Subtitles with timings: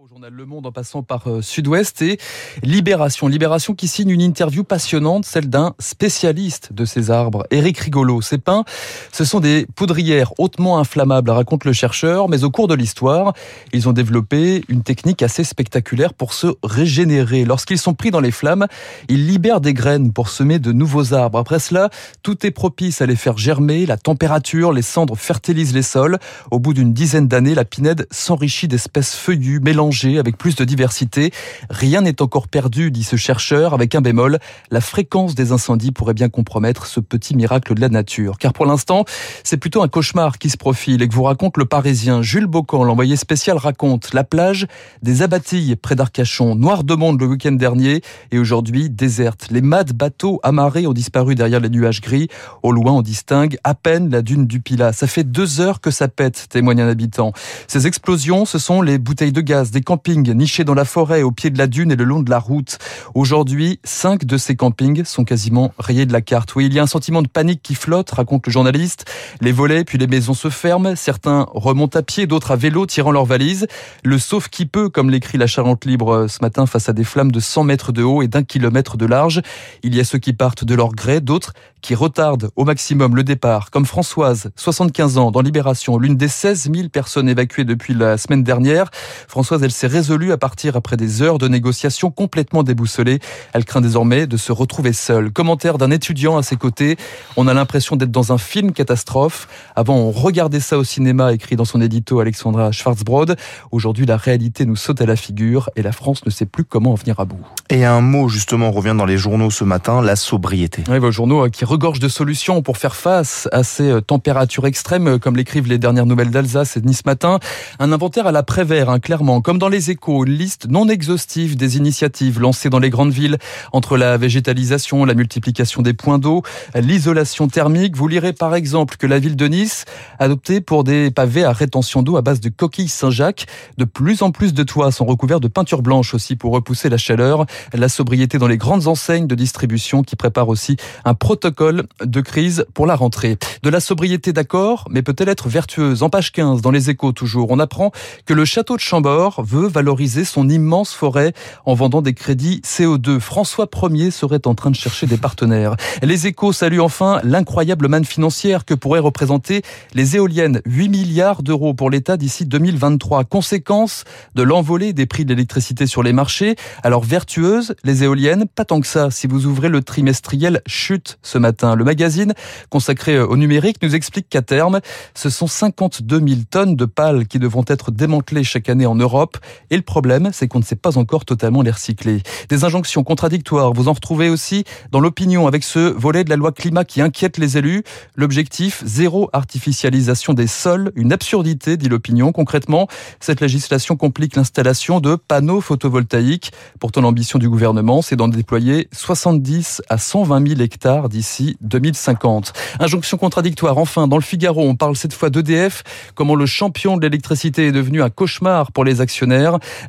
[0.00, 2.18] Au journal Le Monde en passant par euh, Sud-Ouest et
[2.62, 3.26] Libération.
[3.26, 8.20] Libération qui signe une interview passionnante, celle d'un spécialiste de ces arbres, Éric Rigolo.
[8.20, 8.62] Ces pins,
[9.10, 13.32] ce sont des poudrières hautement inflammables, raconte le chercheur, mais au cours de l'histoire,
[13.72, 17.44] ils ont développé une technique assez spectaculaire pour se régénérer.
[17.44, 18.68] Lorsqu'ils sont pris dans les flammes,
[19.08, 21.38] ils libèrent des graines pour semer de nouveaux arbres.
[21.38, 21.90] Après cela,
[22.22, 26.18] tout est propice à les faire germer, la température, les cendres fertilisent les sols.
[26.52, 29.87] Au bout d'une dizaine d'années, la pinède s'enrichit d'espèces feuillues, mélangées
[30.18, 31.32] avec plus de diversité.
[31.70, 34.38] Rien n'est encore perdu, dit ce chercheur, avec un bémol.
[34.70, 38.36] La fréquence des incendies pourrait bien compromettre ce petit miracle de la nature.
[38.38, 39.04] Car pour l'instant,
[39.44, 42.20] c'est plutôt un cauchemar qui se profile et que vous raconte le Parisien.
[42.20, 44.66] Jules Bocan, l'envoyé spécial, raconte la plage
[45.02, 49.48] des Abatilles près d'Arcachon, noir de monde le week-end dernier et aujourd'hui déserte.
[49.50, 52.28] Les mâts bateaux amarrés ont disparu derrière les nuages gris.
[52.62, 54.92] Au loin, on distingue à peine la dune du Pilat.
[54.92, 57.32] Ça fait deux heures que ça pète, témoigne un habitant.
[57.66, 61.30] Ces explosions, ce sont les bouteilles de gaz, des campings nichés dans la forêt, au
[61.30, 62.78] pied de la dune et le long de la route.
[63.14, 66.56] Aujourd'hui, cinq de ces campings sont quasiment rayés de la carte.
[66.56, 69.04] Oui, il y a un sentiment de panique qui flotte, raconte le journaliste.
[69.40, 70.96] Les volets puis les maisons se ferment.
[70.96, 73.68] Certains remontent à pied, d'autres à vélo, tirant leurs valises.
[74.02, 77.30] Le sauf qui peut, comme l'écrit la Charente Libre ce matin, face à des flammes
[77.30, 79.42] de 100 mètres de haut et d'un kilomètre de large.
[79.84, 83.22] Il y a ceux qui partent de leur gré, d'autres qui retardent au maximum le
[83.22, 88.18] départ, comme Françoise, 75 ans, dans Libération, l'une des 16 000 personnes évacuées depuis la
[88.18, 88.90] semaine dernière.
[89.28, 93.18] Françoise, elle s'est résolue à partir après des heures de négociations complètement déboussolées.
[93.52, 95.30] Elle craint désormais de se retrouver seule.
[95.30, 96.96] Commentaire d'un étudiant à ses côtés.
[97.36, 99.46] On a l'impression d'être dans un film catastrophe.
[99.76, 103.36] Avant, on regardait ça au cinéma, écrit dans son édito Alexandra Schwarzbrod.
[103.70, 106.92] Aujourd'hui, la réalité nous saute à la figure et la France ne sait plus comment
[106.92, 107.44] en venir à bout.
[107.68, 110.82] Et un mot, justement, revient dans les journaux ce matin, la sobriété.
[110.88, 114.66] Oui, vos journaux euh, qui regorgent de solutions pour faire face à ces euh, températures
[114.66, 117.38] extrêmes, euh, comme l'écrivent les dernières nouvelles d'Alsace et de Nice matin.
[117.78, 121.76] Un inventaire à la Prévert, hein, clairement, comme dans les échos, liste non exhaustive des
[121.76, 123.38] initiatives lancées dans les grandes villes
[123.72, 126.42] entre la végétalisation, la multiplication des points d'eau,
[126.74, 127.96] l'isolation thermique.
[127.96, 129.84] Vous lirez par exemple que la ville de Nice
[130.18, 133.46] a opté pour des pavés à rétention d'eau à base de coquilles Saint-Jacques.
[133.76, 136.98] De plus en plus de toits sont recouverts de peinture blanche aussi pour repousser la
[136.98, 137.44] chaleur.
[137.74, 142.64] La sobriété dans les grandes enseignes de distribution qui préparent aussi un protocole de crise
[142.74, 143.36] pour la rentrée.
[143.62, 146.02] De la sobriété d'accord, mais peut-elle être vertueuse?
[146.02, 147.90] En page 15, dans les échos toujours, on apprend
[148.24, 151.32] que le château de Chambord veut valoriser son immense forêt
[151.64, 153.18] en vendant des crédits CO2.
[153.18, 155.76] François Ier serait en train de chercher des partenaires.
[156.02, 159.62] Les échos saluent enfin l'incroyable manne financière que pourraient représenter
[159.94, 160.60] les éoliennes.
[160.66, 163.24] 8 milliards d'euros pour l'État d'ici 2023.
[163.24, 164.04] Conséquence
[164.34, 166.56] de l'envolée des prix de l'électricité sur les marchés.
[166.82, 169.10] Alors vertueuses, les éoliennes, pas tant que ça.
[169.10, 172.34] Si vous ouvrez le trimestriel Chute ce matin, le magazine
[172.68, 174.80] consacré au numérique nous explique qu'à terme,
[175.14, 179.37] ce sont 52 000 tonnes de pales qui devront être démantelées chaque année en Europe.
[179.70, 182.22] Et le problème, c'est qu'on ne sait pas encore totalement les recycler.
[182.48, 186.52] Des injonctions contradictoires, vous en retrouvez aussi dans l'opinion avec ce volet de la loi
[186.52, 187.82] climat qui inquiète les élus.
[188.16, 192.32] L'objectif, zéro artificialisation des sols, une absurdité, dit l'opinion.
[192.32, 192.88] Concrètement,
[193.20, 196.52] cette législation complique l'installation de panneaux photovoltaïques.
[196.80, 202.52] Pourtant, l'ambition du gouvernement, c'est d'en déployer 70 à 120 000 hectares d'ici 2050.
[202.80, 203.78] Injonction contradictoire.
[203.78, 205.82] Enfin, dans le Figaro, on parle cette fois d'EDF,
[206.14, 209.27] comment le champion de l'électricité est devenu un cauchemar pour les actionnaires.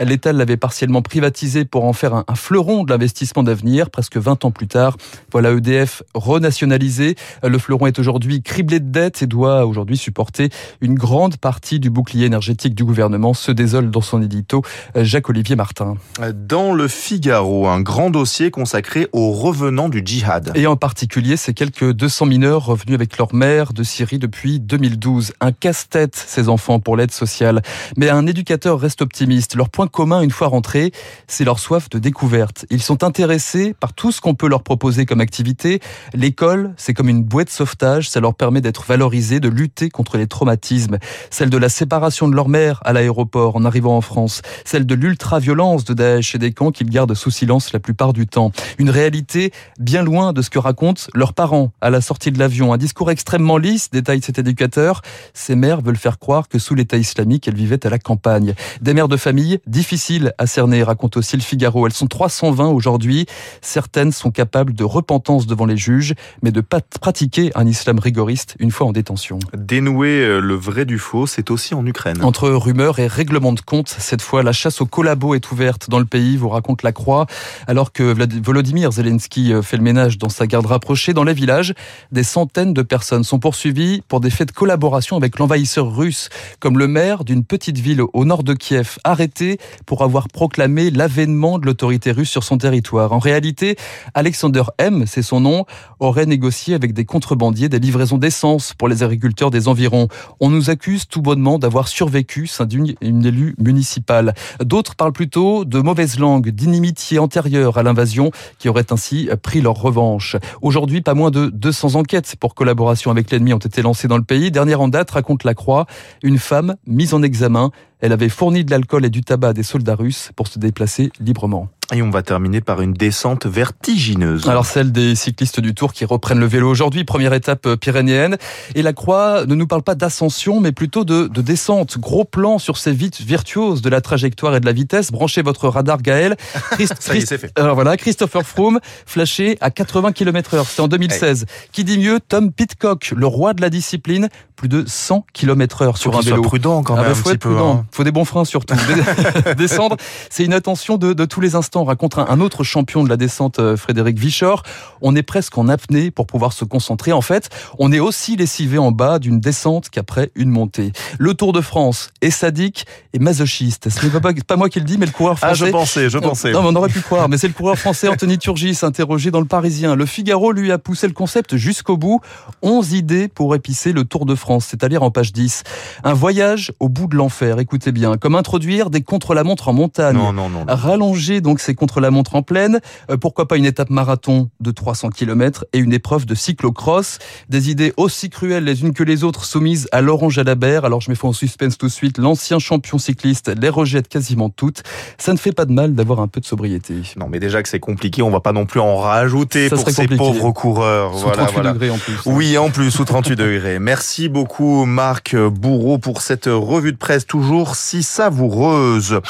[0.00, 3.90] L'État l'avait partiellement privatisé pour en faire un, fleuron de l'investissement d'avenir.
[3.90, 4.96] Presque 20 ans plus tard,
[5.32, 7.16] voilà EDF renationalisé.
[7.42, 10.50] Le fleuron est aujourd'hui criblé de dettes et doit aujourd'hui supporter
[10.80, 14.62] une grande partie du bouclier énergétique du gouvernement, se désole dans son édito
[14.94, 15.96] Jacques-Olivier Martin.
[16.34, 20.52] Dans le Figaro, un grand dossier consacré aux revenants du djihad.
[20.54, 25.32] Et en particulier, ces quelques 200 mineurs revenus avec leur mère de Syrie depuis 2012.
[25.40, 27.62] Un casse-tête, ces enfants, pour l'aide sociale.
[27.96, 29.17] Mais un éducateur reste optimiste.
[29.54, 30.92] Leur point commun, une fois rentrés,
[31.26, 32.66] c'est leur soif de découverte.
[32.70, 35.80] Ils sont intéressés par tout ce qu'on peut leur proposer comme activité.
[36.14, 38.08] L'école, c'est comme une bouée de sauvetage.
[38.08, 40.98] Ça leur permet d'être valorisés, de lutter contre les traumatismes.
[41.30, 44.42] Celle de la séparation de leur mère à l'aéroport en arrivant en France.
[44.64, 48.26] Celle de l'ultra-violence de Daesh et des camps qu'ils gardent sous silence la plupart du
[48.26, 48.52] temps.
[48.78, 52.72] Une réalité bien loin de ce que racontent leurs parents à la sortie de l'avion.
[52.72, 55.02] Un discours extrêmement lisse, détaille cet éducateur.
[55.34, 58.54] Ces mères veulent faire croire que sous l'État islamique, elles vivaient à la campagne.
[58.80, 61.86] Des mères de famille difficiles à cerner, raconte aussi le Figaro.
[61.86, 63.26] Elles sont 320 aujourd'hui.
[63.60, 68.56] Certaines sont capables de repentance devant les juges, mais de pas pratiquer un islam rigoriste
[68.58, 69.38] une fois en détention.
[69.56, 72.22] Dénouer euh, le vrai du faux, c'est aussi en Ukraine.
[72.22, 75.98] Entre rumeurs et règlements de compte, cette fois, la chasse aux collabos est ouverte dans
[75.98, 77.26] le pays, vous raconte la Croix,
[77.66, 81.14] alors que Volodymyr Zelensky euh, fait le ménage dans sa garde rapprochée.
[81.14, 81.74] Dans les villages,
[82.12, 86.28] des centaines de personnes sont poursuivies pour des faits de collaboration avec l'envahisseur russe,
[86.60, 91.58] comme le maire d'une petite ville au nord de Kiev, Arrêté pour avoir proclamé l'avènement
[91.58, 93.12] de l'autorité russe sur son territoire.
[93.12, 93.76] En réalité,
[94.14, 95.64] Alexander M, c'est son nom,
[96.00, 100.08] aurait négocié avec des contrebandiers des livraisons d'essence pour les agriculteurs des environs.
[100.40, 104.34] On nous accuse tout bonnement d'avoir survécu, s'indigne une élue municipale.
[104.60, 109.80] D'autres parlent plutôt de mauvaise langue, d'inimitié antérieure à l'invasion qui aurait ainsi pris leur
[109.80, 110.36] revanche.
[110.62, 114.24] Aujourd'hui, pas moins de 200 enquêtes pour collaboration avec l'ennemi ont été lancées dans le
[114.24, 114.50] pays.
[114.50, 115.86] Dernière en date, raconte la Croix,
[116.22, 117.70] une femme mise en examen.
[118.00, 121.10] Elle avait fourni de l'alcool et du tabac à des soldats russes pour se déplacer
[121.20, 121.68] librement.
[121.94, 124.46] Et on va terminer par une descente vertigineuse.
[124.46, 128.36] Alors celle des cyclistes du Tour qui reprennent le vélo aujourd'hui, première étape euh, pyrénéenne.
[128.74, 131.96] Et la Croix ne nous parle pas d'ascension, mais plutôt de, de, descente.
[131.96, 135.10] Gros plan sur ces vites virtuoses de la trajectoire et de la vitesse.
[135.10, 136.36] Branchez votre radar, Gaël.
[136.72, 137.52] Christ, Ça y est, c'est fait.
[137.58, 140.66] Alors voilà, Christopher Froome, flashé à 80 km heure.
[140.66, 141.46] C'était en 2016.
[141.72, 145.96] Qui dit mieux Tom Pitcock, le roi de la discipline, plus de 100 km heure
[145.96, 146.36] sur un vélo.
[146.36, 147.12] Soit prudent quand ah même.
[147.12, 147.76] Bah, faut un être prudent.
[147.78, 147.86] Hein.
[147.92, 148.74] Faut des bons freins surtout.
[149.56, 149.96] Descendre,
[150.28, 153.16] c'est une attention de, de tous les instants on rencontre un autre champion de la
[153.16, 154.62] descente, euh, Frédéric Vichor.
[155.00, 157.12] On est presque en apnée pour pouvoir se concentrer.
[157.12, 157.48] En fait,
[157.78, 160.92] on est aussi lessivé en bas d'une descente qu'après une montée.
[161.18, 163.88] Le Tour de France est sadique et masochiste.
[163.88, 165.62] Ce n'est pas, pas moi qui le dis, mais le coureur français.
[165.62, 166.52] Ah, je pensais, je pensais.
[166.52, 167.28] Non, mais on aurait pu croire.
[167.28, 169.94] Mais c'est le coureur français Anthony Turgis, interrogé dans le Parisien.
[169.94, 172.20] Le Figaro lui a poussé le concept jusqu'au bout.
[172.62, 175.62] 11 idées pour épicer le Tour de France, c'est-à-dire en page 10.
[176.04, 177.58] Un voyage au bout de l'enfer.
[177.58, 178.16] Écoutez bien.
[178.16, 180.16] Comme introduire des contre-la-montre en montagne.
[180.16, 180.64] Non, non, non.
[180.66, 182.80] Rallonger donc ces contre-la-montre en pleine.
[183.10, 187.18] Euh, pourquoi pas une étape marathon de 300 km et une épreuve de cyclocross?
[187.50, 190.86] Des idées aussi cruelles les unes que les autres soumises à Laurent Jalabert.
[190.86, 192.16] Alors je mets en suspense tout de suite.
[192.16, 194.82] L'ancien champion cycliste les rejette quasiment toutes.
[195.18, 196.94] Ça ne fait pas de mal d'avoir un peu de sobriété.
[197.18, 200.08] Non, mais déjà que c'est compliqué, on va pas non plus en rajouter pour ces
[200.08, 201.12] pauvres coureurs.
[201.12, 201.72] Sous voilà, 38 voilà.
[201.74, 202.14] degrés en plus.
[202.14, 202.22] Hein.
[202.24, 203.78] Oui, en plus, sous 38 degrés.
[203.78, 209.20] Merci beaucoup, Marc Bourreau, pour cette revue de presse toujours si savoureuse.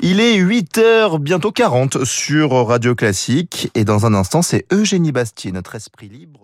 [0.00, 3.70] Il est 8h, bientôt 40 sur Radio Classique.
[3.74, 6.43] Et dans un instant, c'est Eugénie Bastier, notre esprit libre.